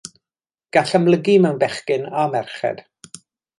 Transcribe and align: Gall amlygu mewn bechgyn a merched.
Gall 0.77 0.93
amlygu 0.99 1.35
mewn 1.45 1.61
bechgyn 1.65 2.09
a 2.23 2.25
merched. 2.37 2.85